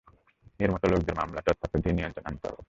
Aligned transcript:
এর 0.59 0.69
মতো 0.71 0.85
লোকদের 0.87 1.15
মামলা 1.15 1.39
আর 1.39 1.45
চড়-থাপ্পড় 1.47 1.81
দিয়ে 1.83 1.95
নিয়ন্ত্রণে 1.95 2.27
আনতে 2.29 2.45
হবে। 2.47 2.59